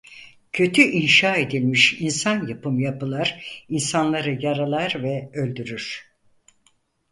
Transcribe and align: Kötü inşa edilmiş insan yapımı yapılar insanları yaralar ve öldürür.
Kötü 0.53 0.81
inşa 0.81 1.35
edilmiş 1.35 2.01
insan 2.01 2.47
yapımı 2.47 2.81
yapılar 2.81 3.47
insanları 3.69 4.43
yaralar 4.45 5.03
ve 5.03 5.29
öldürür. 5.33 6.11